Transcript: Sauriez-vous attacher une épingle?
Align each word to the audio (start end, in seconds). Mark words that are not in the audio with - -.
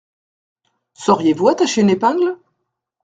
Sauriez-vous 0.95 1.47
attacher 1.49 1.81
une 1.81 1.91
épingle? 1.91 2.39